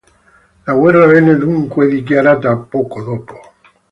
[0.65, 3.53] La guerra venne dunque dichiarata poco dopo.